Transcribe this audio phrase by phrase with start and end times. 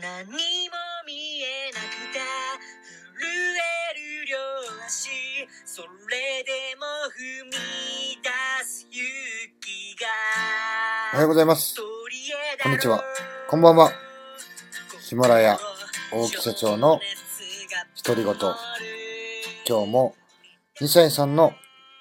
[0.00, 0.32] 何も
[1.06, 1.84] 見えなく
[2.14, 2.18] て
[3.14, 4.38] 震える両
[4.86, 5.10] 足
[5.66, 6.50] それで
[6.80, 7.50] も踏み
[8.22, 9.04] 出す勇
[9.60, 10.08] 気が
[11.12, 11.76] おはようございます。
[12.62, 13.04] こんにちは。
[13.50, 13.92] こんばんは。
[15.02, 15.58] ヒマラヤ
[16.10, 16.98] 大木社長の
[18.02, 18.34] 独り言
[19.68, 20.14] 今日も
[20.80, 21.52] 2歳さんの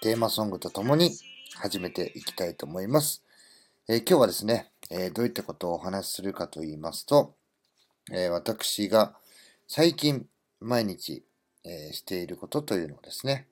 [0.02, 1.12] テーマソングとともに
[1.55, 3.26] 始めていきたいと思います。
[3.89, 7.36] えー今日はですね、えーどういったことをお話しするかと言いますと、
[8.14, 9.16] えー私が
[9.68, 10.26] 最近
[10.60, 11.24] 毎日、
[11.64, 13.48] えーしていることというのをですね、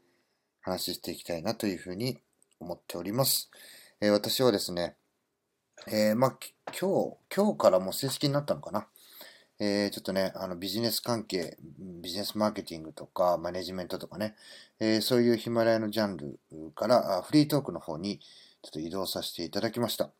[0.61, 2.19] 話していきたいなというふうに
[2.59, 3.49] 思っております。
[4.01, 4.95] えー私はですね、
[5.87, 6.37] えーまあ、
[6.77, 8.87] 今日、今日からもう正式になったのかな。
[9.59, 11.57] えーちょっとね、あのビジネス関係、
[12.01, 14.35] ビジネスマーケティングとか、マネジメントとかね、
[14.81, 16.39] えーそういうヒマラヤのジャンル
[16.75, 18.19] からフリートークの方に
[18.61, 20.11] ちょっと移動させていただきました。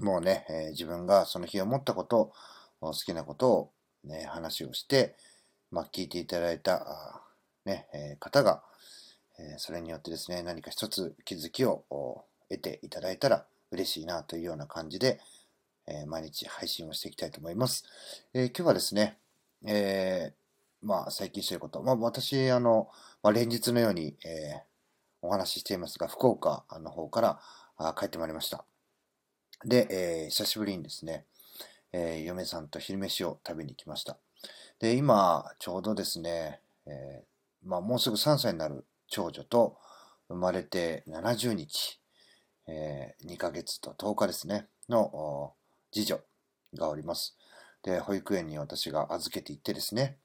[0.00, 2.32] もうね、えー自分がその日思ったこと、
[2.80, 3.72] 好きなことを、
[4.04, 5.16] ね、話をして、
[5.70, 7.22] まあ、聞いていただいた、
[7.64, 8.62] ね、えー方が、
[9.38, 11.84] えーそれによってですね、何か一つ気づきを
[12.48, 15.20] 得ていただいたら嬉しいなというような感じで、
[15.86, 17.84] えー毎日配信をしていきたいと思います。
[18.34, 19.18] え今日はですね、
[19.66, 20.32] え
[20.82, 22.88] まあ、最近していること、まあ、私、あの、
[23.22, 24.62] まあ、連日のように、え
[25.22, 27.40] お話ししていますが、福岡の方から
[27.76, 28.64] あ帰ってまいりました。
[29.64, 29.88] で、
[30.26, 31.24] え久しぶりにですね、
[31.92, 34.18] えー嫁さんと昼飯を食べに行きました。
[34.78, 39.76] で、今、ちょうどですね、えーまあ、もうすぐ3歳になる長女と
[40.28, 42.00] 生まれて70日、
[42.66, 45.54] えー2ヶ月と10日ですね、の
[45.92, 46.20] 次女
[46.74, 47.36] がおります。
[47.82, 50.16] で、保育園に私が預けて行ってですね、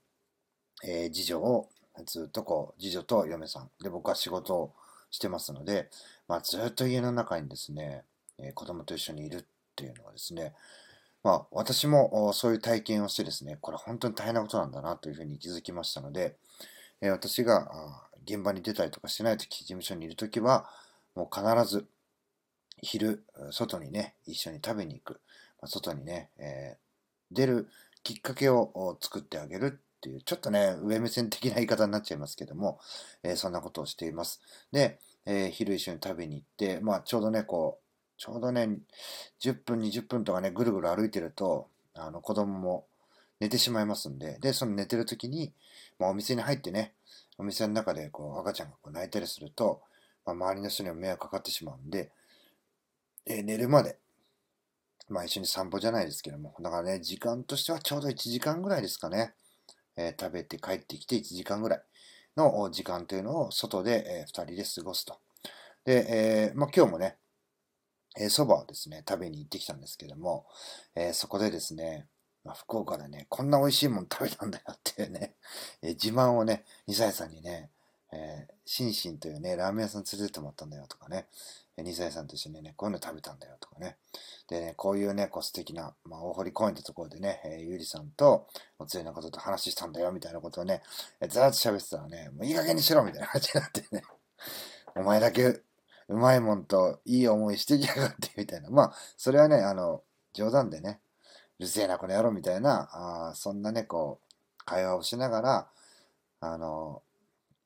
[0.83, 1.69] えー次女を
[2.05, 4.73] ずっとこう、次女と嫁さん、で、僕は仕事を
[5.11, 5.89] してますので、
[6.27, 8.03] まあ、ずっと家の中にですね、
[8.37, 10.53] えー子供と一緒にいるっていうのはですね、
[11.23, 16.35] まあ、私もそういう体験をしてですね、これ本当に大変なことなんだなというふうに気づきましたので、
[17.01, 17.69] えー私が
[18.25, 20.69] 現場に出たりとかしないとき、事務所にいるときは、
[21.15, 21.85] もう必ず
[22.81, 25.21] 昼、外にね、一緒に食べに行く、
[25.61, 26.83] まあ外にね、えー
[27.31, 27.67] 出る
[28.03, 32.79] きっかけを作ってあげるっていう、ちょっとね、上目線的な言い方になっちゃいますけども、
[33.23, 34.41] えーそんなことをしています。
[34.71, 37.82] で、えー昼一緒に食べに行って、まあ、ちょうどね、こう、
[38.23, 38.69] ちょうどね、
[39.41, 42.87] 10分、20分とかね、ぐるぐる歩いてると、あの、子供も
[43.41, 45.51] 寝てしまいますんで、で、その寝てる時に、
[45.99, 46.93] まあ、お店に入ってね、
[47.37, 49.81] お店の中でこう赤ちゃんがこう泣いたりすると、
[50.25, 52.13] まあ、周りの人にも迷惑かかってしまうんで、
[53.25, 53.97] えー寝るまで、
[55.09, 59.33] まあ一緒に散歩じゃないですけども、だからね、時間としてはちょうど1時間ぐらいですかね、
[59.97, 61.81] えー食べて帰ってきて1時間ぐらい
[62.37, 65.19] の時間というのを外で、え2人で過ごすと。
[65.83, 67.17] で、えーまあ今日もね、
[68.19, 70.45] えー蕎麦をですね、食べに行ってきたんですけども、
[70.95, 72.07] えーそこでですね、
[72.43, 75.33] まあ、福岡でね、こんな美味しいもの食べたんだよっていうね、
[75.81, 77.69] えー自慢をね、2歳さんにね、
[78.13, 81.25] えー、シンシンというね、ラーメン屋さん連れてってもらったんだよとかね、
[81.77, 83.97] え2歳さんと一緒にね、こういうの食べたんだよとかね。
[84.47, 88.47] でね、こういうね、こう素敵な、まあ、大堀公園ってところでね、えーゆりさんと
[88.77, 90.83] お連れのことと話したんだよみたいなことをね、
[91.21, 94.03] えーずーっと喋ってたらね、もういい加減にしろみたいな感じになってね、
[94.95, 95.59] お前だけ
[96.13, 98.69] うまいもんといい思いしてきやがってみたいな。
[98.69, 100.03] まあ、それはね、あの、
[100.33, 100.99] 冗談でね、
[101.59, 102.89] うるせえな、この野郎みたいな、
[103.31, 105.69] あそんなね、こう、会話をしながら、
[106.41, 107.03] あの、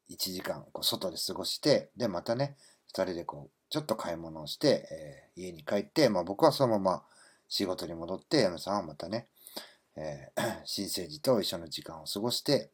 [0.09, 7.03] 1時間、こう、外で過ごして、で、またね、2人でこう、ちょっと買い物をして、えー家に帰って、まあ僕はそのまま
[7.47, 9.28] 仕事に戻って、嫁さんはまたね、
[9.97, 12.72] えー 新生児と一緒の時間を過ごして、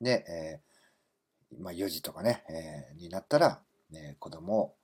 [0.00, 3.60] で、えーまあ4時とかね、えーになったら、
[3.92, 4.74] えー子供を、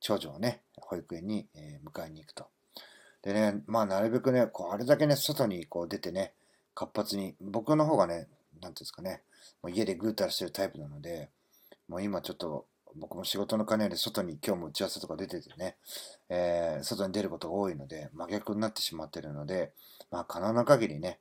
[0.00, 2.46] 長女をね、保育園に、え迎えに行くと。
[3.22, 6.32] でね、まあなるべくね、こうあれだけね、外にこう出てね、
[6.74, 8.28] 活発に、僕の方がね、なんてい
[8.68, 9.22] うんですかね、
[9.62, 11.28] もう家でぐうたらしてるタイプなので、
[11.88, 12.66] もう今ちょっと
[12.96, 15.76] 僕も仕事の兼ね合いで外に今日も打ち合わせとか出ててね、
[16.28, 19.72] えー外に出ることが多いので、真逆になってしまってるので、
[20.10, 21.18] まあ可能な限りね、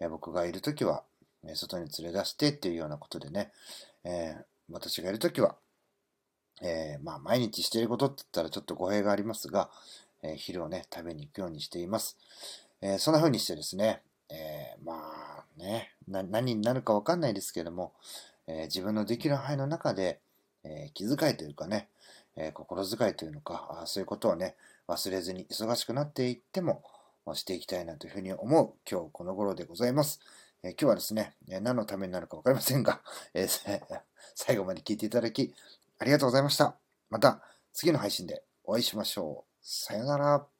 [0.00, 1.02] えー僕がいるときは、
[1.54, 3.52] 外に連れ出してっていうようなことでね、
[4.04, 5.56] えー私がいるときは、
[6.62, 9.70] えーまあ毎日していることって言ったらちょっと語弊がありますが、
[10.22, 12.16] えー昼をね、食べに行くようにしています。
[12.82, 17.92] えーそんな風にしてですね、えーまあね、何になるかわかんないですけども、
[18.46, 20.20] えー自分のできる範囲の中で、
[20.64, 21.88] えー気遣いというかね、
[22.36, 24.54] えー心遣いというのか、そういうことをね、
[24.88, 26.82] 忘れずに忙しくなっていっても、
[27.34, 30.20] していきたいなというふうに思う今日この頃でございます。
[30.62, 33.00] えー今日はですね、何のためになるかわかりませんが、
[33.34, 33.80] えー
[34.34, 35.52] 最後まで聞いていただき
[36.00, 36.76] ありがとうございました。
[37.10, 37.42] また
[37.72, 39.58] 次の配信でお会いしましょう。
[39.60, 40.59] さよなら。